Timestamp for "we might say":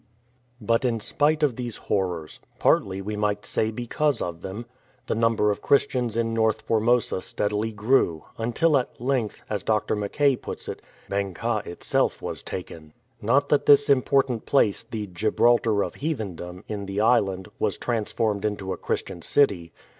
3.03-3.69